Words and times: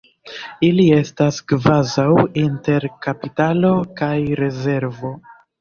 Ili 0.67 0.85
estas 0.99 1.37
kvazaŭ 1.51 2.07
inter 2.45 2.89
kapitalo 3.07 3.75
kaj 4.01 4.13
rezervo. 4.45 5.17